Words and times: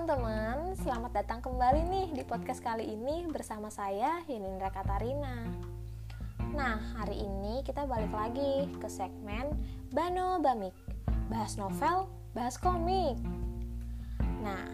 teman-teman, 0.00 0.72
selamat 0.80 1.12
datang 1.12 1.44
kembali 1.44 1.84
nih 1.92 2.08
di 2.16 2.24
podcast 2.24 2.64
kali 2.64 2.88
ini 2.88 3.28
bersama 3.28 3.68
saya 3.68 4.24
Yunindra 4.32 4.72
Katarina. 4.72 5.44
Nah, 6.56 6.80
hari 6.96 7.20
ini 7.20 7.60
kita 7.60 7.84
balik 7.84 8.08
lagi 8.08 8.64
ke 8.80 8.88
segmen 8.88 9.52
Bano 9.92 10.40
Bamik, 10.40 10.72
bahas 11.28 11.60
novel, 11.60 12.08
bahas 12.32 12.56
komik. 12.56 13.20
Nah, 14.40 14.72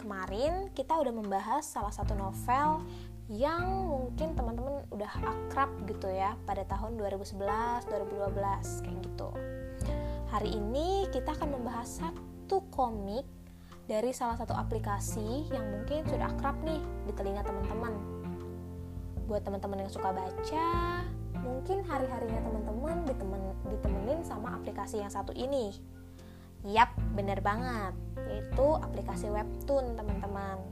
kemarin 0.00 0.72
kita 0.72 0.96
udah 0.96 1.20
membahas 1.20 1.68
salah 1.68 1.92
satu 1.92 2.16
novel 2.16 2.80
yang 3.28 3.92
mungkin 3.92 4.32
teman-teman 4.32 4.88
udah 4.88 5.12
akrab 5.20 5.68
gitu 5.84 6.08
ya 6.08 6.32
pada 6.48 6.64
tahun 6.64 6.96
2011, 6.96 7.92
2012 7.92 8.88
kayak 8.88 8.98
gitu. 9.04 9.28
Hari 10.32 10.48
ini 10.48 11.12
kita 11.12 11.36
akan 11.36 11.60
membahas 11.60 12.00
satu 12.00 12.64
komik 12.72 13.41
dari 13.90 14.14
salah 14.14 14.38
satu 14.38 14.54
aplikasi 14.54 15.50
yang 15.50 15.66
mungkin 15.66 16.06
sudah 16.06 16.30
akrab 16.30 16.54
nih 16.62 16.78
di 17.06 17.12
telinga 17.18 17.42
teman-teman. 17.42 17.94
Buat 19.26 19.42
teman-teman 19.42 19.86
yang 19.86 19.90
suka 19.90 20.14
baca, 20.14 20.68
mungkin 21.42 21.82
hari-harinya 21.82 22.40
teman-teman 22.46 22.96
ditemen, 23.06 23.42
ditemenin 23.66 24.20
sama 24.22 24.54
aplikasi 24.54 25.02
yang 25.02 25.10
satu 25.10 25.34
ini. 25.34 25.74
Yap, 26.62 26.94
bener 27.18 27.42
banget, 27.42 27.94
yaitu 28.30 28.66
aplikasi 28.78 29.26
webtoon 29.26 29.98
teman-teman. 29.98 30.62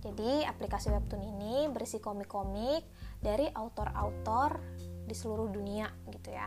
Jadi 0.00 0.46
aplikasi 0.46 0.94
webtoon 0.94 1.20
ini 1.20 1.66
berisi 1.68 1.98
komik-komik 1.98 2.86
dari 3.20 3.50
autor-autor 3.50 4.62
di 5.04 5.12
seluruh 5.12 5.50
dunia 5.50 5.90
gitu 6.14 6.30
ya. 6.30 6.46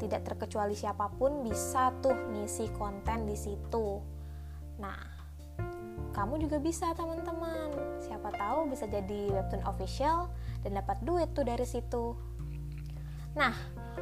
Tidak 0.00 0.24
terkecuali 0.24 0.72
siapa 0.72 1.12
pun 1.12 1.44
bisa 1.44 1.92
tuh 2.00 2.16
ngisi 2.32 2.72
konten 2.74 3.28
di 3.28 3.36
situ 3.36 4.00
Nah, 4.82 4.98
kamu 6.10 6.42
juga 6.42 6.58
bisa 6.58 6.90
teman-teman. 6.98 7.70
Siapa 8.02 8.34
tahu 8.34 8.66
bisa 8.66 8.90
jadi 8.90 9.30
webtoon 9.30 9.62
official 9.64 10.26
dan 10.66 10.74
dapat 10.74 10.98
duit 11.06 11.30
tuh 11.30 11.46
dari 11.46 11.62
situ. 11.62 12.18
Nah, 13.38 13.54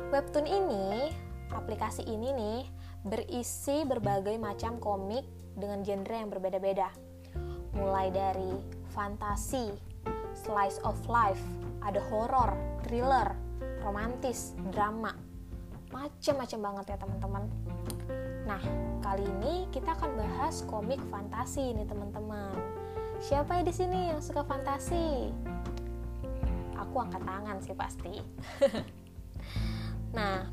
webtoon 0.08 0.48
ini, 0.48 1.12
aplikasi 1.52 2.08
ini 2.08 2.32
nih 2.32 2.60
berisi 3.04 3.84
berbagai 3.84 4.40
macam 4.40 4.80
komik 4.80 5.28
dengan 5.52 5.84
genre 5.84 6.16
yang 6.16 6.32
berbeda-beda. 6.32 6.88
Mulai 7.76 8.08
dari 8.10 8.52
fantasi, 8.90 9.70
slice 10.34 10.80
of 10.82 10.96
life, 11.06 11.40
ada 11.84 12.02
horror, 12.08 12.56
thriller, 12.88 13.36
romantis, 13.84 14.56
drama. 14.74 15.14
Macam-macam 15.94 16.58
banget 16.58 16.84
ya 16.90 16.96
teman-teman. 16.98 17.44
Nah, 18.50 18.58
kali 18.98 19.22
ini 19.22 19.70
kita 19.70 19.94
akan 19.94 20.18
bahas 20.18 20.66
komik 20.66 20.98
fantasi 21.06 21.70
nih 21.70 21.86
teman-teman. 21.86 22.50
Siapa 23.22 23.54
ya 23.54 23.62
di 23.62 23.70
sini 23.70 24.10
yang 24.10 24.18
suka 24.18 24.42
fantasi? 24.42 25.30
Aku 26.74 26.98
angkat 26.98 27.22
tangan 27.22 27.62
sih 27.62 27.78
pasti. 27.78 28.18
nah, 30.18 30.50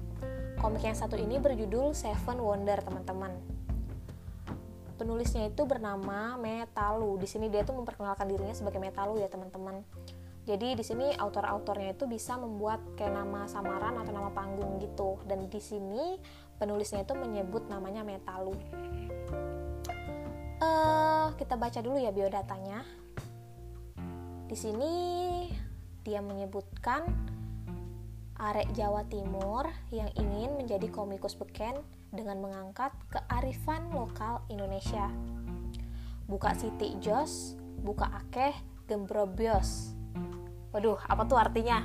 komik 0.62 0.86
yang 0.86 0.94
satu 0.94 1.17
ini 1.17 1.42
berjudul 1.42 1.98
Seven 1.98 2.38
Wonder 2.38 2.78
teman-teman. 2.86 3.34
Penulisnya 5.02 5.50
itu 5.50 5.66
bernama 5.66 6.38
Metalu. 6.38 7.17
Di 7.17 7.26
sini 7.26 7.50
dia 7.50 7.66
tuh 7.66 7.82
memperkenalkan 7.82 8.30
dirinya 8.30 8.54
sebagai 8.54 8.78
Metalu 8.78 9.26
ya 9.26 9.30
teman-teman. 9.34 9.82
Jadi 10.45 10.78
di 10.78 10.84
sini 10.86 11.17
autor-autornya 11.17 11.98
itu 11.98 12.06
bisa 12.06 12.38
membuat 12.38 12.80
kayak 12.94 13.20
nama 13.20 13.50
samaran 13.50 13.98
atau 14.00 14.14
nama 14.14 14.30
panggung 14.30 14.78
gitu. 14.78 15.17
Dan 15.26 15.50
di 15.50 15.58
sini 15.58 16.22
penulisnya 16.58 17.06
itu 17.06 17.14
menyebut 17.14 17.70
namanya 17.70 18.02
Metalu. 18.02 18.58
Uh, 20.58 21.30
kita 21.38 21.54
baca 21.54 21.80
dulu 21.82 22.02
ya 22.02 22.10
biodatanya. 22.10 22.82
Di 24.48 24.58
sini 24.58 24.94
dia 26.02 26.23
menyebutkan 26.23 27.06
arek 28.38 28.70
Jawa 28.78 29.06
Timur 29.10 29.66
yang 29.90 30.10
ingin 30.14 30.58
menjadi 30.58 30.88
komikus 30.94 31.34
beken 31.34 31.82
dengan 32.14 32.40
mengangkat 32.40 32.94
kearifan 33.10 33.90
lokal 33.92 34.46
Indonesia. 34.48 35.10
Buka 36.30 36.54
Siti 36.56 36.96
Jos, 37.02 37.58
buka 37.82 38.08
akeh 38.14 38.54
gembrobios. 38.88 39.96
Waduh, 40.72 41.00
apa 41.08 41.23
tuh 41.28 41.40
artinya? 41.40 41.84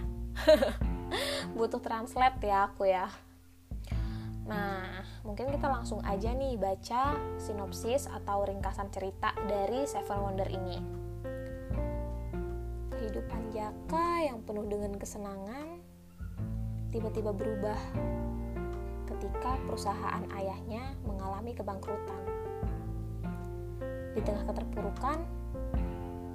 Butuh 1.57 1.81
translate 1.83 2.41
ya 2.43 2.71
aku 2.71 2.89
ya. 2.89 3.11
Nah, 4.43 5.07
mungkin 5.23 5.55
kita 5.55 5.71
langsung 5.71 6.03
aja 6.03 6.35
nih 6.35 6.59
baca 6.59 7.15
sinopsis 7.39 8.11
atau 8.11 8.43
ringkasan 8.43 8.91
cerita 8.91 9.31
dari 9.47 9.87
Seven 9.87 10.19
Wonder 10.19 10.49
ini. 10.51 10.79
Kehidupan 12.91 13.55
Jaka 13.55 14.27
yang 14.27 14.43
penuh 14.43 14.67
dengan 14.67 14.99
kesenangan 14.99 15.79
tiba-tiba 16.91 17.31
berubah 17.31 17.79
ketika 19.07 19.57
perusahaan 19.65 20.25
ayahnya 20.35 20.99
mengalami 21.07 21.55
kebangkrutan. 21.55 22.23
Di 24.13 24.21
tengah 24.21 24.45
keterpurukan, 24.51 25.19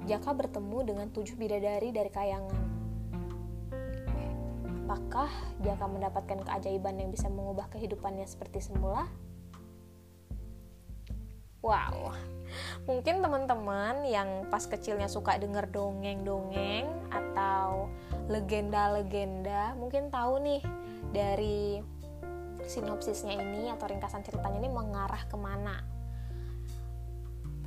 Jaka 0.08 0.32
bertemu 0.32 0.78
dengan 0.88 1.06
tujuh 1.12 1.36
bidadari 1.36 1.92
dari 1.92 2.08
kayangan 2.08 2.77
Apakah 4.88 5.28
dia 5.60 5.76
akan 5.76 6.00
mendapatkan 6.00 6.48
keajaiban 6.48 6.96
yang 6.96 7.12
bisa 7.12 7.28
mengubah 7.28 7.68
kehidupannya 7.68 8.24
seperti 8.24 8.64
semula? 8.64 9.04
Wow, 11.60 12.16
mungkin 12.88 13.20
teman-teman 13.20 14.08
yang 14.08 14.48
pas 14.48 14.64
kecilnya 14.64 15.04
suka 15.04 15.36
denger 15.36 15.68
dongeng-dongeng 15.68 16.88
atau 17.12 17.92
legenda-legenda 18.32 19.76
mungkin 19.76 20.08
tahu 20.08 20.40
nih 20.40 20.64
dari 21.12 21.84
sinopsisnya 22.64 23.36
ini 23.36 23.68
atau 23.68 23.92
ringkasan 23.92 24.24
ceritanya 24.24 24.56
ini 24.56 24.72
mengarah 24.72 25.20
ke 25.28 25.36
mana. 25.36 25.84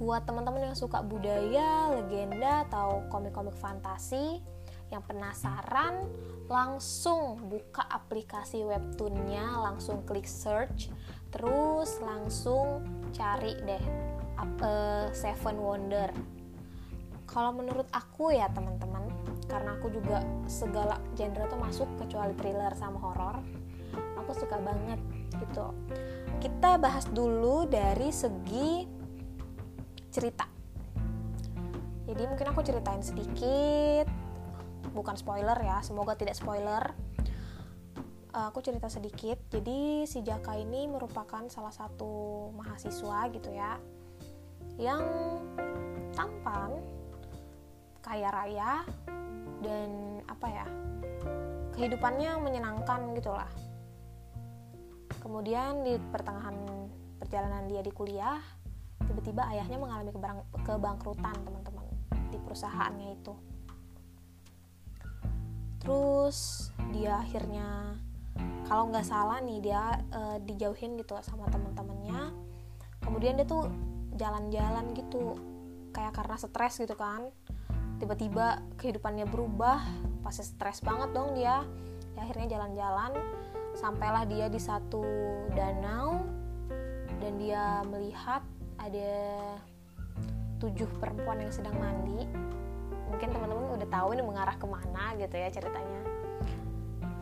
Buat 0.01 0.25
teman-teman 0.25 0.73
yang 0.73 0.77
suka 0.77 1.05
budaya, 1.05 1.93
legenda, 1.93 2.65
atau 2.65 3.05
komik-komik 3.13 3.53
fantasi, 3.53 4.41
yang 4.91 5.01
penasaran 5.07 6.05
langsung 6.51 7.47
buka 7.47 7.87
aplikasi 7.87 8.67
webtoonnya 8.67 9.55
langsung 9.63 10.03
klik 10.03 10.27
search 10.27 10.91
terus 11.31 11.97
langsung 12.03 12.83
cari 13.15 13.55
deh 13.63 13.83
uh, 14.39 15.07
Seven 15.15 15.57
Wonder. 15.63 16.11
Kalau 17.23 17.55
menurut 17.55 17.87
aku 17.95 18.35
ya 18.35 18.51
teman-teman 18.51 19.07
karena 19.47 19.79
aku 19.79 19.87
juga 19.87 20.19
segala 20.51 20.99
genre 21.15 21.47
tuh 21.47 21.59
masuk 21.59 21.87
kecuali 21.95 22.35
thriller 22.35 22.75
sama 22.75 22.99
horor 22.99 23.39
aku 24.31 24.47
suka 24.47 24.55
banget 24.63 24.99
gitu. 25.43 25.75
Kita 26.39 26.79
bahas 26.79 27.03
dulu 27.11 27.67
dari 27.67 28.15
segi 28.15 28.87
cerita. 30.07 30.47
Jadi 32.07 32.23
mungkin 32.27 32.47
aku 32.51 32.63
ceritain 32.63 33.03
sedikit 33.03 34.07
bukan 34.91 35.15
spoiler 35.15 35.57
ya 35.59 35.79
semoga 35.83 36.15
tidak 36.15 36.35
spoiler. 36.37 36.91
Uh, 38.31 38.47
aku 38.47 38.63
cerita 38.63 38.87
sedikit. 38.87 39.35
Jadi 39.51 40.07
si 40.07 40.23
Jaka 40.23 40.55
ini 40.55 40.87
merupakan 40.87 41.43
salah 41.51 41.73
satu 41.75 42.47
mahasiswa 42.55 43.27
gitu 43.35 43.51
ya 43.51 43.75
yang 44.79 45.03
tampan 46.15 46.79
kaya 47.99 48.31
raya 48.31 48.87
dan 49.61 50.23
apa 50.25 50.47
ya 50.47 50.65
kehidupannya 51.75 52.31
menyenangkan 52.39 53.11
gitulah. 53.19 53.51
Kemudian 55.21 55.85
di 55.85 55.99
pertengahan 56.09 56.55
perjalanan 57.21 57.69
dia 57.69 57.85
di 57.85 57.91
kuliah 57.93 58.41
tiba-tiba 59.05 59.43
ayahnya 59.53 59.77
mengalami 59.77 60.11
kebangkrutan 60.65 61.35
teman-teman 61.45 61.85
di 62.31 62.37
perusahaannya 62.41 63.19
itu 63.19 63.33
terus 65.81 66.69
dia 66.93 67.17
akhirnya 67.19 67.97
kalau 68.69 68.87
nggak 68.87 69.03
salah 69.03 69.41
nih 69.43 69.59
dia 69.59 69.99
uh, 70.13 70.37
dijauhin 70.45 70.95
gitu 71.01 71.17
sama 71.25 71.49
teman-temannya 71.49 72.31
kemudian 73.01 73.35
dia 73.35 73.47
tuh 73.49 73.67
jalan-jalan 74.15 74.93
gitu 74.93 75.35
kayak 75.95 76.15
karena 76.15 76.35
stres 76.39 76.79
gitu 76.79 76.95
kan. 76.95 77.29
Tiba-tiba 77.99 78.65
kehidupannya 78.81 79.29
berubah 79.29 79.81
pasti 80.25 80.45
stres 80.45 80.81
banget 80.81 81.13
dong 81.13 81.37
dia. 81.37 81.61
Ya, 82.17 82.27
akhirnya 82.27 82.57
jalan-jalan 82.57 83.11
sampailah 83.77 84.27
dia 84.27 84.51
di 84.51 84.59
satu 84.59 85.03
danau 85.55 86.27
dan 87.23 87.33
dia 87.39 87.85
melihat 87.87 88.43
ada 88.81 89.13
tujuh 90.59 90.89
perempuan 90.99 91.39
yang 91.39 91.53
sedang 91.53 91.77
mandi 91.79 92.27
mungkin 93.21 93.37
teman-teman 93.37 93.77
udah 93.77 93.89
tahu 93.93 94.17
ini 94.17 94.25
mengarah 94.25 94.57
ke 94.57 94.65
mana 94.65 95.13
gitu 95.13 95.37
ya 95.37 95.53
ceritanya. 95.53 96.01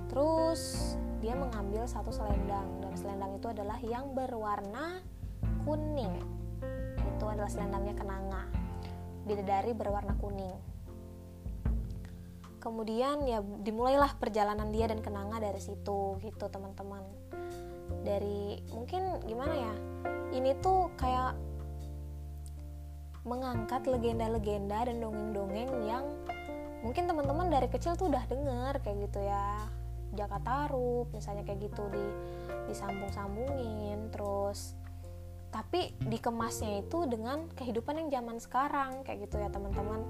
Terus 0.08 0.96
dia 1.20 1.36
mengambil 1.36 1.84
satu 1.92 2.08
selendang 2.08 2.80
dan 2.80 2.96
selendang 2.96 3.36
itu 3.36 3.52
adalah 3.52 3.76
yang 3.84 4.16
berwarna 4.16 5.04
kuning. 5.68 6.24
Itu 7.04 7.28
adalah 7.28 7.52
selendangnya 7.52 8.00
kenanga. 8.00 8.48
Bidadari 9.28 9.76
berwarna 9.76 10.16
kuning. 10.24 10.56
Kemudian 12.64 13.28
ya 13.28 13.44
dimulailah 13.44 14.16
perjalanan 14.24 14.72
dia 14.72 14.88
dan 14.88 15.04
kenanga 15.04 15.44
dari 15.44 15.60
situ 15.60 16.16
gitu 16.24 16.48
teman-teman. 16.48 17.04
Dari 18.08 18.64
mungkin 18.72 19.20
gimana 19.28 19.52
ya? 19.52 19.74
Ini 20.32 20.64
tuh 20.64 20.96
kayak 20.96 21.36
mengangkat 23.30 23.86
legenda-legenda 23.86 24.90
dan 24.90 24.98
dongeng-dongeng 24.98 25.70
yang 25.86 26.06
mungkin 26.82 27.06
teman-teman 27.06 27.54
dari 27.54 27.70
kecil 27.70 27.94
tuh 27.94 28.10
udah 28.10 28.26
denger 28.26 28.82
kayak 28.82 28.98
gitu 29.06 29.22
ya. 29.22 29.70
Jakarta 30.10 30.66
Rup 30.74 31.14
misalnya 31.14 31.46
kayak 31.46 31.70
gitu 31.70 31.86
di 31.94 32.02
disambung-sambungin 32.66 34.10
terus 34.10 34.74
tapi 35.50 35.94
dikemasnya 36.02 36.86
itu 36.86 37.10
dengan 37.10 37.46
kehidupan 37.58 38.06
yang 38.06 38.10
zaman 38.10 38.38
sekarang 38.42 38.92
kayak 39.06 39.30
gitu 39.30 39.38
ya 39.38 39.50
teman-teman. 39.54 40.02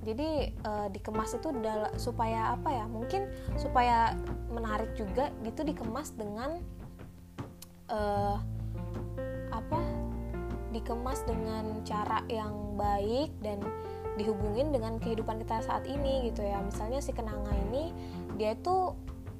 Jadi 0.00 0.56
uh, 0.64 0.88
dikemas 0.88 1.36
itu 1.36 1.52
supaya 2.00 2.56
apa 2.56 2.72
ya 2.72 2.84
mungkin 2.88 3.28
supaya 3.60 4.16
menarik 4.48 4.96
juga 4.96 5.28
gitu 5.44 5.60
dikemas 5.60 6.16
dengan 6.16 6.56
uh, 7.92 8.40
apa 9.52 9.99
dikemas 10.70 11.26
dengan 11.26 11.82
cara 11.82 12.22
yang 12.30 12.78
baik 12.78 13.34
dan 13.42 13.58
dihubungin 14.18 14.74
dengan 14.74 14.98
kehidupan 14.98 15.42
kita 15.46 15.62
saat 15.62 15.84
ini 15.86 16.30
gitu 16.30 16.42
ya. 16.42 16.58
Misalnya 16.62 17.00
si 17.02 17.14
kenanga 17.14 17.50
ini 17.70 17.94
dia 18.36 18.54
itu 18.56 18.94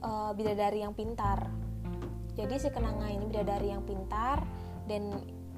uh, 0.05 0.31
bidadari 0.35 0.83
yang 0.83 0.95
pintar. 0.95 1.51
Jadi 2.39 2.55
si 2.57 2.69
kenanga 2.71 3.11
ini 3.11 3.27
bidadari 3.27 3.75
yang 3.75 3.83
pintar 3.85 4.43
dan 4.87 5.11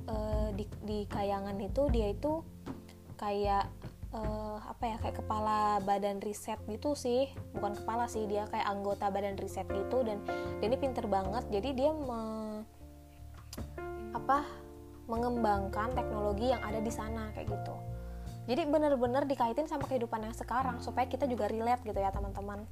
uh, 0.08 0.48
di, 0.56 0.64
di 0.82 0.98
kayangan 1.06 1.56
itu 1.60 1.86
dia 1.92 2.10
itu 2.10 2.42
kayak 3.20 3.70
uh, 4.10 4.58
apa 4.66 4.84
ya 4.90 4.96
kayak 4.98 5.16
kepala 5.22 5.78
badan 5.84 6.19
riset 6.24 6.58
gitu 6.66 6.96
sih. 6.98 7.30
Bukan 7.54 7.78
kepala 7.84 8.08
sih 8.10 8.24
dia 8.26 8.48
kayak 8.50 8.66
anggota 8.66 9.12
badan 9.12 9.38
riset 9.38 9.69
gitu 9.70 10.02
dan 10.02 10.24
dia 10.58 10.66
ini 10.66 10.78
pinter 10.80 11.04
banget. 11.06 11.44
Jadi 11.52 11.69
dia 11.76 11.90
me, 11.94 12.20
apa 14.12 14.61
mengembangkan 15.12 15.92
teknologi 15.92 16.48
yang 16.48 16.64
ada 16.64 16.80
di 16.80 16.88
sana 16.88 17.28
kayak 17.36 17.52
gitu. 17.52 17.76
Jadi 18.48 18.64
bener-bener 18.66 19.28
dikaitin 19.28 19.68
sama 19.68 19.84
kehidupan 19.86 20.24
yang 20.24 20.34
sekarang 20.34 20.80
supaya 20.80 21.04
kita 21.06 21.28
juga 21.28 21.46
relate 21.46 21.84
gitu 21.84 22.00
ya 22.00 22.08
teman-teman. 22.10 22.64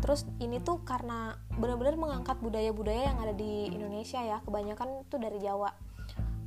Terus 0.00 0.24
ini 0.40 0.58
tuh 0.64 0.82
karena 0.82 1.36
bener-bener 1.54 1.94
mengangkat 2.00 2.40
budaya-budaya 2.40 3.12
yang 3.14 3.18
ada 3.20 3.34
di 3.36 3.68
Indonesia 3.70 4.18
ya 4.24 4.40
kebanyakan 4.42 5.06
tuh 5.06 5.20
dari 5.20 5.38
Jawa. 5.38 5.70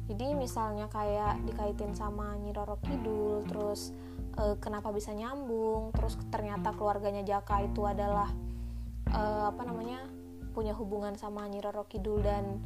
Jadi 0.09 0.33
misalnya 0.33 0.89
kayak 0.89 1.45
dikaitin 1.45 1.93
sama 1.93 2.33
Nyi 2.41 2.49
Roro 2.49 2.81
Kidul 2.81 3.45
terus 3.45 3.93
e, 4.33 4.57
kenapa 4.57 4.89
bisa 4.89 5.13
nyambung 5.13 5.93
terus 5.93 6.17
ternyata 6.33 6.73
keluarganya 6.73 7.21
Jaka 7.21 7.61
itu 7.61 7.85
adalah 7.85 8.25
e, 9.05 9.21
apa 9.53 9.61
namanya 9.69 10.01
punya 10.57 10.73
hubungan 10.73 11.13
sama 11.13 11.45
Nyi 11.45 11.61
Roro 11.61 11.85
Kidul 11.85 12.25
dan 12.25 12.57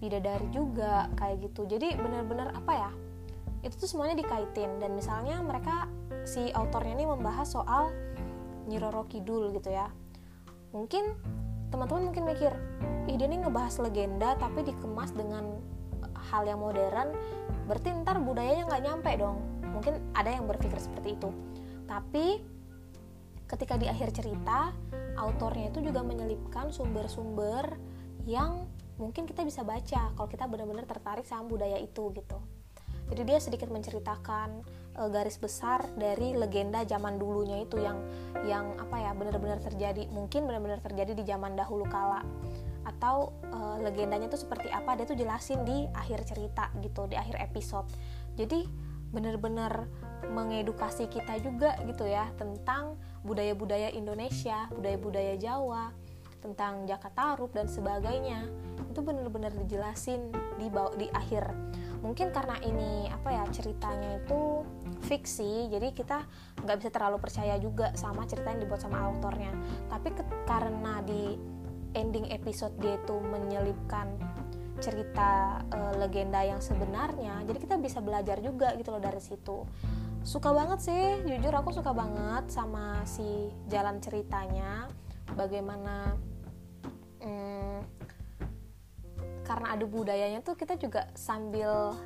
bidadari 0.00 0.48
juga 0.50 1.12
kayak 1.20 1.46
gitu. 1.46 1.68
Jadi 1.68 1.94
benar-benar 2.00 2.56
apa 2.56 2.72
ya 2.72 2.90
itu 3.60 3.76
tuh 3.76 3.88
semuanya 3.88 4.16
dikaitin. 4.16 4.80
Dan 4.80 4.96
misalnya 4.96 5.38
mereka 5.44 5.86
si 6.24 6.48
autornya 6.50 6.96
ini 6.96 7.06
membahas 7.06 7.52
soal 7.52 7.92
Nyi 8.66 8.80
Roro 8.80 9.04
Kidul 9.06 9.52
gitu 9.54 9.70
ya. 9.70 9.92
Mungkin 10.72 11.04
teman-teman 11.70 12.10
mungkin 12.10 12.24
mikir 12.26 12.50
ih 13.06 13.14
dia 13.14 13.30
ini 13.30 13.46
ngebahas 13.46 13.78
legenda 13.78 14.34
tapi 14.34 14.66
dikemas 14.66 15.14
dengan 15.14 15.54
hal 16.30 16.42
yang 16.42 16.58
modern 16.58 17.14
berarti 17.70 17.94
ntar 18.02 18.18
budayanya 18.18 18.66
nggak 18.66 18.82
nyampe 18.82 19.10
dong. 19.20 19.38
Mungkin 19.70 20.16
ada 20.18 20.34
yang 20.34 20.50
berpikir 20.50 20.80
seperti 20.82 21.14
itu. 21.14 21.30
Tapi 21.86 22.42
ketika 23.46 23.74
di 23.78 23.86
akhir 23.90 24.14
cerita 24.14 24.70
autornya 25.18 25.74
itu 25.74 25.82
juga 25.82 26.06
menyelipkan 26.06 26.70
sumber-sumber 26.70 27.74
yang 28.26 28.66
mungkin 29.00 29.24
kita 29.24 29.42
bisa 29.42 29.64
baca 29.64 30.12
kalau 30.12 30.28
kita 30.28 30.44
benar-benar 30.44 30.84
tertarik 30.84 31.24
sama 31.24 31.48
budaya 31.48 31.80
itu 31.80 32.12
gitu. 32.12 32.38
Jadi 33.10 33.26
dia 33.26 33.38
sedikit 33.42 33.66
menceritakan 33.74 34.62
e, 34.94 35.02
garis 35.10 35.34
besar 35.40 35.82
dari 35.98 36.30
legenda 36.36 36.86
zaman 36.86 37.18
dulunya 37.18 37.58
itu 37.64 37.82
yang 37.82 37.98
yang 38.46 38.78
apa 38.78 39.02
ya 39.02 39.10
benar-benar 39.16 39.58
terjadi 39.58 40.06
mungkin 40.14 40.46
benar-benar 40.46 40.78
terjadi 40.78 41.18
di 41.18 41.24
zaman 41.26 41.58
dahulu 41.58 41.88
kala. 41.90 42.22
Atau 42.80 43.36
uh, 43.52 43.76
legendanya 43.76 44.32
itu 44.32 44.40
seperti 44.40 44.72
apa 44.72 44.96
dia 44.96 45.04
tuh 45.04 45.12
jelasin 45.12 45.68
di 45.68 45.84
akhir 45.92 46.24
cerita 46.24 46.72
gitu 46.80 47.04
di 47.12 47.12
akhir 47.12 47.36
episode. 47.36 47.84
Jadi 48.40 48.64
bener-bener 49.12 49.84
mengedukasi 50.32 51.10
kita 51.10 51.36
juga 51.42 51.76
gitu 51.84 52.06
ya 52.06 52.30
tentang 52.38 52.94
budaya-budaya 53.26 53.90
Indonesia 53.92 54.70
budaya-budaya 54.72 55.34
Jawa 55.36 55.90
tentang 56.40 56.88
Jakarta 56.88 57.36
Rup 57.36 57.52
dan 57.54 57.68
sebagainya. 57.68 58.48
Itu 58.90 59.04
bener-bener 59.04 59.54
dijelasin 59.54 60.32
di 60.58 60.68
di 60.98 61.06
akhir. 61.12 61.46
Mungkin 62.00 62.32
karena 62.32 62.56
ini 62.64 63.12
apa 63.12 63.28
ya 63.28 63.44
ceritanya 63.52 64.24
itu 64.24 64.64
fiksi 65.04 65.68
jadi 65.68 65.92
kita 65.92 66.24
nggak 66.64 66.76
bisa 66.80 66.90
terlalu 66.90 67.20
percaya 67.20 67.60
juga 67.60 67.92
sama 67.92 68.24
cerita 68.24 68.50
yang 68.50 68.64
dibuat 68.64 68.80
sama 68.80 69.04
autornya. 69.04 69.52
Tapi 69.92 70.08
ke, 70.16 70.22
karena 70.48 71.04
di 71.04 71.36
ending 71.92 72.32
episode 72.32 72.72
dia 72.80 72.96
itu 72.96 73.16
menyelipkan 73.20 74.16
cerita 74.80 75.60
uh, 75.76 75.92
legenda 76.00 76.40
yang 76.40 76.56
sebenarnya 76.64 77.44
jadi 77.44 77.58
kita 77.60 77.76
bisa 77.76 78.00
belajar 78.00 78.40
juga 78.40 78.72
gitu 78.80 78.96
loh 78.96 79.02
dari 79.02 79.20
situ. 79.20 79.68
Suka 80.24 80.52
banget 80.52 80.84
sih 80.84 81.04
jujur 81.24 81.52
aku 81.52 81.72
suka 81.72 81.92
banget 81.92 82.48
sama 82.52 83.04
si 83.08 83.52
jalan 83.68 84.00
ceritanya. 84.00 84.88
Bagaimana 85.32 86.18
hmm, 87.20 87.78
karena 89.44 89.66
ada 89.74 89.84
budayanya 89.86 90.40
tuh 90.44 90.54
kita 90.54 90.78
juga 90.78 91.08
sambil 91.16 91.96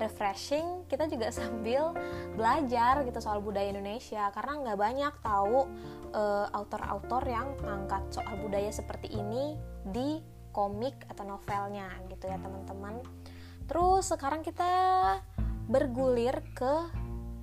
refreshing 0.00 0.88
kita 0.88 1.04
juga 1.12 1.28
sambil 1.38 1.92
belajar 2.34 3.04
gitu 3.04 3.20
soal 3.20 3.44
budaya 3.44 3.68
Indonesia. 3.68 4.32
Karena 4.32 4.52
nggak 4.64 4.78
banyak 4.80 5.14
tahu 5.20 5.68
uh, 6.16 6.46
autor-autor 6.56 7.22
yang 7.28 7.52
ngangkat 7.60 8.02
soal 8.08 8.40
budaya 8.40 8.72
seperti 8.72 9.12
ini 9.12 9.60
di 9.84 10.24
komik 10.50 11.06
atau 11.06 11.28
novelnya 11.28 11.92
gitu 12.08 12.26
ya 12.26 12.40
teman-teman. 12.40 13.04
Terus 13.68 14.10
sekarang 14.10 14.42
kita 14.42 14.66
bergulir 15.70 16.42
ke 16.56 16.90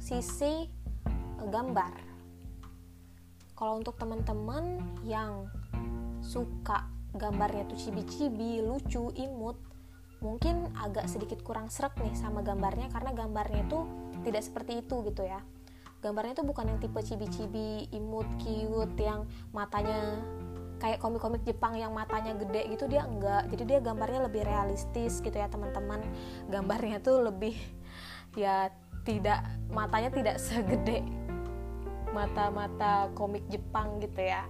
sisi 0.01 0.67
gambar. 1.39 2.03
Kalau 3.55 3.79
untuk 3.79 3.96
teman-teman 3.96 4.84
yang 5.07 5.48
suka 6.19 6.96
gambarnya 7.17 7.67
tuh 7.67 7.77
cibi-cibi, 7.77 8.62
lucu, 8.63 9.12
imut. 9.17 9.57
Mungkin 10.21 10.74
agak 10.77 11.05
sedikit 11.05 11.45
kurang 11.45 11.69
serak 11.69 11.93
nih 12.01 12.13
sama 12.17 12.41
gambarnya 12.41 12.89
karena 12.89 13.13
gambarnya 13.13 13.65
itu 13.69 13.79
tidak 14.25 14.41
seperti 14.45 14.81
itu 14.81 15.05
gitu 15.05 15.25
ya. 15.25 15.41
Gambarnya 16.01 16.38
itu 16.38 16.45
bukan 16.45 16.65
yang 16.74 16.79
tipe 16.81 16.97
cibi-cibi 17.01 17.89
imut 17.93 18.25
cute 18.41 18.97
yang 19.01 19.25
matanya 19.50 20.21
kayak 20.77 21.01
komik-komik 21.01 21.41
Jepang 21.41 21.74
yang 21.74 21.89
matanya 21.93 22.38
gede 22.38 22.69
gitu 22.69 22.86
dia 22.86 23.05
enggak. 23.05 23.50
Jadi 23.50 23.63
dia 23.65 23.79
gambarnya 23.81 24.29
lebih 24.29 24.45
realistis 24.45 25.21
gitu 25.21 25.33
ya 25.33 25.50
teman-teman. 25.50 26.01
Gambarnya 26.50 27.01
tuh 27.01 27.25
lebih 27.25 27.57
ya 28.38 28.69
tidak 29.01 29.41
matanya 29.74 30.13
tidak 30.13 30.38
segede 30.38 31.01
mata-mata 32.12 33.12
komik 33.13 33.45
Jepang 33.47 34.01
gitu 34.01 34.25
ya 34.25 34.45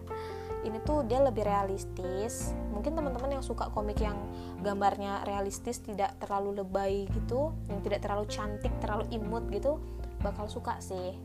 ini 0.68 0.84
tuh 0.84 1.08
dia 1.08 1.24
lebih 1.24 1.48
realistis. 1.48 2.52
Mungkin 2.76 2.94
teman-teman 2.94 3.40
yang 3.40 3.44
suka 3.46 3.72
komik 3.72 4.04
yang 4.04 4.20
gambarnya 4.62 5.24
realistis 5.24 5.80
tidak 5.80 6.20
terlalu 6.20 6.62
lebay 6.62 7.08
gitu 7.16 7.56
yang 7.72 7.80
tidak 7.82 8.04
terlalu 8.04 8.28
cantik 8.28 8.74
terlalu 8.84 9.08
imut 9.16 9.48
gitu 9.50 9.80
bakal 10.20 10.52
suka 10.52 10.78
sih. 10.84 11.16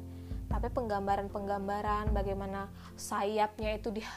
Tapi 0.46 0.70
penggambaran-penggambaran 0.70 2.14
bagaimana 2.14 2.70
sayapnya 2.94 3.74
itu 3.74 3.90
dia 3.90 4.08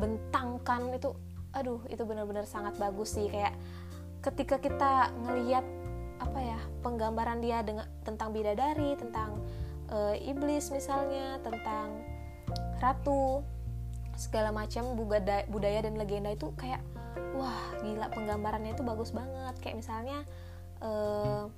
bentangkan 0.00 0.96
itu 0.96 1.12
aduh 1.54 1.84
itu 1.86 2.02
benar-benar 2.02 2.48
sangat 2.48 2.74
bagus 2.80 3.14
sih. 3.14 3.28
Kayak 3.28 3.54
ketika 4.24 4.56
kita 4.56 5.12
ngelihat 5.22 5.62
apa 6.22 6.38
ya 6.40 6.58
penggambaran 6.80 7.44
dia 7.44 7.60
dengan 7.60 7.84
tentang 8.06 8.32
bidadari 8.32 8.96
tentang 8.96 9.36
e, 9.90 10.16
iblis 10.24 10.70
misalnya 10.70 11.36
tentang 11.42 12.00
ratu 12.80 13.44
segala 14.14 14.54
macam 14.54 14.94
budaya, 14.94 15.80
dan 15.82 15.94
legenda 15.98 16.30
itu 16.30 16.54
kayak 16.54 16.80
wah 17.34 17.74
gila 17.82 18.06
penggambarannya 18.14 18.74
itu 18.74 18.82
bagus 18.86 19.10
banget. 19.10 19.54
Kayak 19.58 19.76
misalnya 19.82 20.18
uh, 20.82 21.50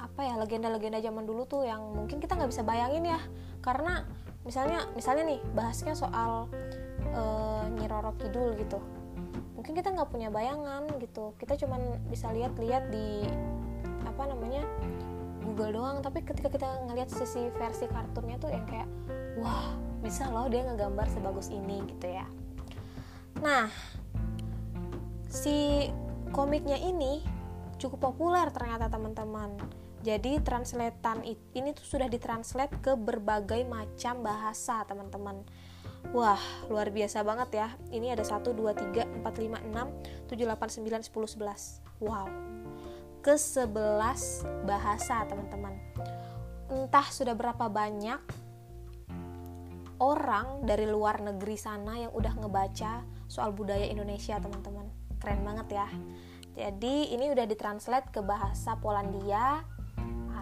apa 0.00 0.20
ya 0.26 0.34
legenda-legenda 0.40 0.98
zaman 0.98 1.24
dulu 1.24 1.46
tuh 1.46 1.62
yang 1.64 1.80
mungkin 1.92 2.18
kita 2.18 2.36
nggak 2.36 2.50
bisa 2.50 2.64
bayangin 2.64 3.04
ya. 3.04 3.20
Karena 3.60 4.04
misalnya 4.42 4.88
misalnya 4.96 5.24
nih 5.36 5.40
bahasnya 5.54 5.94
soal 5.94 6.48
uh, 7.14 7.64
Nyi 7.68 7.86
Roro 7.86 8.16
Kidul 8.16 8.56
gitu. 8.58 8.80
Mungkin 9.54 9.78
kita 9.78 9.94
nggak 9.94 10.10
punya 10.10 10.32
bayangan 10.32 10.88
gitu. 10.98 11.36
Kita 11.38 11.54
cuman 11.54 12.00
bisa 12.10 12.32
lihat-lihat 12.34 12.90
di 12.90 13.22
apa 14.02 14.26
namanya 14.26 14.66
Google 15.46 15.78
doang. 15.78 16.02
Tapi 16.02 16.24
ketika 16.26 16.50
kita 16.50 16.66
ngelihat 16.88 17.12
sisi 17.12 17.52
versi 17.54 17.86
kartunnya 17.86 18.40
tuh 18.42 18.50
yang 18.50 18.66
kayak 18.66 18.88
wah 19.38 19.91
bisa 20.02 20.26
loh 20.28 20.50
dia 20.50 20.66
ngegambar 20.66 21.06
sebagus 21.08 21.48
ini 21.48 21.80
gitu 21.86 22.10
ya 22.10 22.26
nah 23.38 23.70
si 25.30 25.88
komiknya 26.34 26.76
ini 26.76 27.22
cukup 27.78 28.12
populer 28.12 28.50
ternyata 28.50 28.90
teman-teman 28.90 29.56
jadi 30.02 30.42
translatean 30.42 31.22
ini 31.54 31.70
tuh 31.72 31.86
sudah 31.86 32.10
ditranslate 32.10 32.74
ke 32.82 32.98
berbagai 32.98 33.62
macam 33.62 34.26
bahasa 34.26 34.82
teman-teman 34.84 35.46
Wah, 36.10 36.42
luar 36.66 36.90
biasa 36.90 37.22
banget 37.22 37.62
ya. 37.62 37.68
Ini 37.94 38.18
ada 38.18 38.26
1, 38.26 38.42
2, 38.50 38.74
3, 38.74 39.22
4, 39.22 39.22
5, 39.22 39.62
6, 39.70 39.86
7, 40.26 40.50
8, 40.50 40.82
9, 40.82 40.98
10, 41.06 41.38
11. 41.38 41.78
Wow. 42.02 42.26
Ke 43.22 43.38
11 43.38 44.42
bahasa, 44.66 45.22
teman-teman. 45.30 45.78
Entah 46.66 47.06
sudah 47.06 47.38
berapa 47.38 47.70
banyak 47.70 48.18
orang 50.02 50.66
dari 50.66 50.90
luar 50.90 51.22
negeri 51.22 51.54
sana 51.54 51.94
yang 51.94 52.10
udah 52.10 52.34
ngebaca 52.34 53.06
soal 53.30 53.54
budaya 53.54 53.86
Indonesia, 53.86 54.42
teman-teman. 54.42 54.90
Keren 55.22 55.46
banget 55.46 55.78
ya. 55.78 55.88
Jadi, 56.58 57.14
ini 57.14 57.30
udah 57.30 57.46
ditranslate 57.46 58.10
ke 58.10 58.20
bahasa 58.20 58.74
Polandia, 58.82 59.62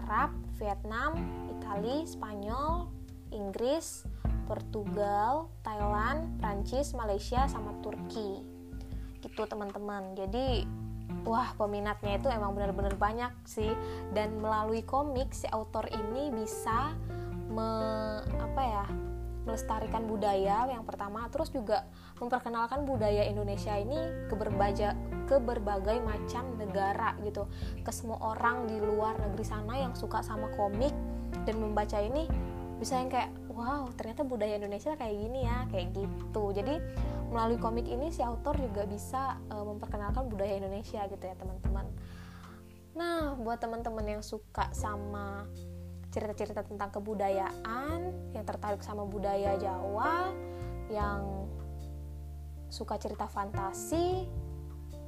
Arab, 0.03 0.33
Vietnam, 0.57 1.13
Itali, 1.53 2.09
Spanyol, 2.09 2.89
Inggris, 3.29 4.03
Portugal, 4.49 5.47
Thailand, 5.63 6.41
Prancis, 6.41 6.97
Malaysia, 6.97 7.45
sama 7.45 7.77
Turki. 7.85 8.41
Gitu 9.21 9.45
teman-teman. 9.45 10.17
Jadi 10.17 10.65
wah 11.23 11.53
peminatnya 11.55 12.17
itu 12.17 12.27
emang 12.31 12.55
benar-benar 12.55 12.95
banyak 12.95 13.31
sih 13.43 13.71
dan 14.15 14.39
melalui 14.39 14.81
komik 14.81 15.35
si 15.35 15.45
autor 15.51 15.85
ini 15.91 16.31
bisa 16.33 16.95
melestarikan 19.61 20.09
budaya 20.09 20.65
yang 20.73 20.81
pertama 20.81 21.29
terus 21.29 21.53
juga 21.53 21.85
memperkenalkan 22.17 22.81
budaya 22.81 23.29
Indonesia 23.29 23.77
ini 23.77 24.25
ke 24.25 24.33
berbagai 24.33 24.97
ke 25.29 25.37
berbagai 25.37 26.01
macam 26.01 26.57
negara 26.57 27.13
gitu. 27.21 27.45
Ke 27.85 27.93
semua 27.93 28.17
orang 28.25 28.65
di 28.65 28.81
luar 28.81 29.21
negeri 29.21 29.45
sana 29.45 29.77
yang 29.77 29.93
suka 29.93 30.25
sama 30.25 30.49
komik 30.57 30.89
dan 31.45 31.61
membaca 31.61 32.01
ini 32.01 32.25
bisa 32.81 32.97
yang 32.97 33.13
kayak 33.13 33.29
wow 33.53 33.85
ternyata 33.93 34.25
budaya 34.25 34.57
Indonesia 34.57 34.97
kayak 34.97 35.13
gini 35.13 35.45
ya 35.45 35.69
kayak 35.69 35.93
gitu. 35.93 36.43
Jadi 36.57 36.81
melalui 37.29 37.61
komik 37.61 37.85
ini 37.85 38.09
si 38.09 38.25
autor 38.25 38.57
juga 38.57 38.89
bisa 38.89 39.37
uh, 39.53 39.61
memperkenalkan 39.61 40.25
budaya 40.25 40.57
Indonesia 40.57 41.05
gitu 41.05 41.21
ya 41.21 41.37
teman-teman. 41.37 41.85
Nah 42.97 43.37
buat 43.37 43.61
teman-teman 43.61 44.17
yang 44.17 44.23
suka 44.25 44.73
sama 44.73 45.45
cerita-cerita 46.11 46.67
tentang 46.67 46.91
kebudayaan 46.91 47.99
yang 48.35 48.45
tertarik 48.45 48.83
sama 48.83 49.07
budaya 49.07 49.55
Jawa 49.55 50.35
yang 50.91 51.47
suka 52.67 52.99
cerita 52.99 53.27
fantasi 53.27 54.27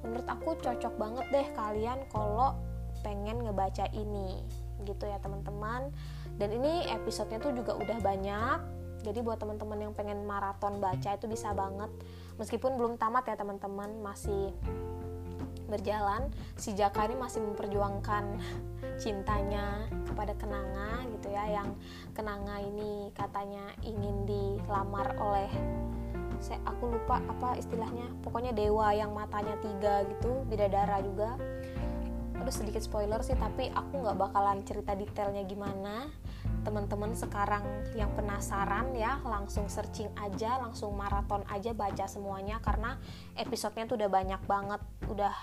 menurut 0.03 0.27
aku 0.27 0.59
cocok 0.59 0.93
banget 0.99 1.25
deh 1.31 1.47
kalian 1.55 1.99
kalau 2.11 2.59
pengen 3.03 3.43
ngebaca 3.43 3.87
ini 3.95 4.43
gitu 4.83 5.07
ya 5.07 5.19
teman-teman. 5.19 5.91
Dan 6.35 6.55
ini 6.55 6.87
episodenya 6.91 7.39
tuh 7.39 7.55
juga 7.55 7.75
udah 7.77 7.99
banyak 8.03 8.59
jadi 9.03 9.19
buat 9.19 9.35
teman-teman 9.35 9.79
yang 9.83 9.93
pengen 9.93 10.23
maraton 10.23 10.79
baca 10.79 11.09
itu 11.15 11.27
bisa 11.27 11.51
banget. 11.51 11.91
Meskipun 12.39 12.79
belum 12.79 12.95
tamat 12.95 13.27
ya 13.27 13.35
teman-teman 13.35 13.99
masih 13.99 14.55
berjalan 15.67 16.29
si 16.59 16.75
Jaka 16.75 17.07
ini 17.07 17.15
masih 17.17 17.41
memperjuangkan 17.41 18.37
cintanya 19.01 19.89
kepada 20.05 20.37
Kenanga 20.37 21.01
gitu 21.17 21.33
ya 21.33 21.61
yang 21.61 21.73
Kenanga 22.13 22.61
ini 22.61 23.09
katanya 23.17 23.73
ingin 23.81 24.27
dilamar 24.27 25.17
oleh 25.17 25.49
saya 26.43 26.59
aku 26.67 26.91
lupa 26.91 27.23
apa 27.23 27.55
istilahnya 27.55 28.11
pokoknya 28.19 28.51
dewa 28.51 28.91
yang 28.91 29.15
matanya 29.15 29.55
tiga 29.63 30.03
gitu 30.11 30.43
bidadara 30.51 30.99
juga. 30.99 31.39
Aduh 32.35 32.51
sedikit 32.51 32.83
spoiler 32.83 33.23
sih 33.23 33.39
tapi 33.39 33.71
aku 33.71 34.03
nggak 34.03 34.19
bakalan 34.19 34.59
cerita 34.67 34.91
detailnya 34.91 35.47
gimana 35.47 36.11
teman-teman 36.63 37.11
sekarang 37.11 37.63
yang 37.93 38.09
penasaran 38.15 38.95
ya 38.95 39.19
langsung 39.27 39.67
searching 39.67 40.07
aja 40.15 40.57
langsung 40.63 40.95
maraton 40.95 41.43
aja 41.51 41.75
baca 41.75 42.07
semuanya 42.07 42.63
karena 42.63 42.95
episodenya 43.35 43.85
tuh 43.85 43.99
udah 43.99 44.09
banyak 44.09 44.41
banget. 44.47 44.81
Udah 45.11 45.35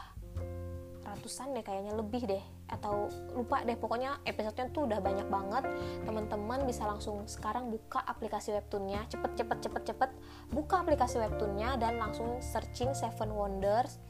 ratusan 1.05 1.53
deh 1.53 1.67
kayaknya 1.67 1.93
lebih 1.93 2.25
deh 2.25 2.45
atau 2.73 3.12
lupa 3.37 3.61
deh. 3.62 3.77
Pokoknya 3.77 4.25
episodenya 4.25 4.73
tuh 4.73 4.89
udah 4.89 4.99
banyak 5.05 5.29
banget. 5.29 5.65
Teman-teman 6.09 6.65
bisa 6.65 6.89
langsung 6.89 7.29
sekarang 7.29 7.69
buka 7.69 8.00
aplikasi 8.00 8.57
webtoonnya 8.57 9.05
cepet 9.12 9.37
cepet 9.37 9.59
cepet 9.61 9.83
cepet 9.93 10.11
buka 10.50 10.81
aplikasi 10.81 11.21
webtoonnya 11.21 11.77
dan 11.77 12.00
langsung 12.00 12.41
searching 12.41 12.97
Seven 12.97 13.37
Wonders 13.37 14.00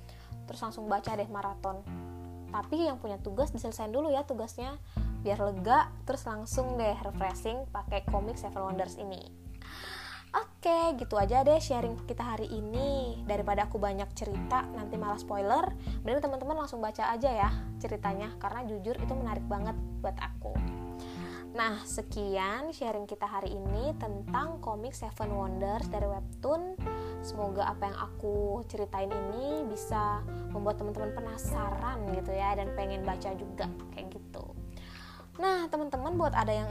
terus 0.47 0.63
langsung 0.63 0.87
baca 0.87 1.15
deh 1.15 1.27
maraton. 1.31 1.83
Tapi 2.51 2.91
yang 2.91 2.99
punya 2.99 3.19
tugas 3.23 3.55
diselesain 3.55 3.95
dulu 3.95 4.11
ya 4.11 4.27
tugasnya 4.27 4.75
biar 5.21 5.39
lega 5.41 5.93
terus 6.09 6.25
langsung 6.25 6.81
deh 6.81 6.97
refreshing 7.05 7.69
pakai 7.69 8.05
komik 8.09 8.37
Seven 8.41 8.65
Wonders 8.65 8.97
ini 8.97 9.41
Oke, 10.31 10.95
gitu 10.95 11.19
aja 11.19 11.43
deh 11.43 11.59
sharing 11.59 12.07
kita 12.07 12.23
hari 12.23 12.47
ini. 12.47 13.19
Daripada 13.27 13.67
aku 13.67 13.83
banyak 13.83 14.15
cerita, 14.15 14.63
nanti 14.79 14.95
malah 14.95 15.19
spoiler. 15.19 15.75
Mending 16.07 16.23
teman-teman 16.23 16.63
langsung 16.63 16.79
baca 16.79 17.11
aja 17.11 17.35
ya 17.35 17.51
ceritanya, 17.83 18.31
karena 18.39 18.63
jujur 18.63 18.95
itu 18.95 19.11
menarik 19.11 19.43
banget 19.51 19.75
buat 19.99 20.15
aku. 20.23 20.55
Nah, 21.51 21.83
sekian 21.83 22.71
sharing 22.71 23.11
kita 23.11 23.27
hari 23.27 23.59
ini 23.59 23.91
tentang 23.99 24.63
komik 24.63 24.95
Seven 24.95 25.35
Wonders 25.35 25.91
dari 25.91 26.07
Webtoon. 26.07 26.79
Semoga 27.27 27.67
apa 27.67 27.91
yang 27.91 27.99
aku 27.99 28.63
ceritain 28.71 29.11
ini 29.11 29.67
bisa 29.67 30.23
membuat 30.55 30.79
teman-teman 30.79 31.11
penasaran 31.11 32.07
gitu 32.15 32.31
ya 32.31 32.55
dan 32.55 32.71
pengen 32.79 33.03
baca 33.03 33.35
juga 33.35 33.67
kayak 33.91 34.15
gitu. 34.15 34.60
Nah, 35.41 35.65
teman-teman 35.73 36.21
buat 36.21 36.37
ada 36.37 36.53
yang 36.53 36.69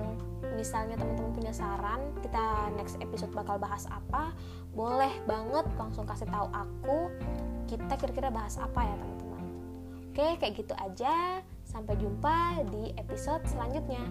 misalnya 0.53 0.93
teman-teman 0.93 1.33
punya 1.33 1.49
saran, 1.49 2.13
kita 2.21 2.69
next 2.77 3.01
episode 3.01 3.33
bakal 3.33 3.57
bahas 3.57 3.89
apa, 3.89 4.29
boleh 4.77 5.09
banget 5.25 5.65
langsung 5.73 6.05
kasih 6.05 6.29
tahu 6.29 6.45
aku 6.53 7.09
kita 7.65 7.97
kira-kira 7.97 8.29
bahas 8.29 8.61
apa 8.61 8.85
ya, 8.85 8.93
teman-teman. 8.93 9.43
Oke, 10.13 10.27
kayak 10.37 10.53
gitu 10.53 10.73
aja. 10.77 11.41
Sampai 11.65 11.97
jumpa 11.97 12.61
di 12.69 12.93
episode 12.97 13.41
selanjutnya. 13.49 14.05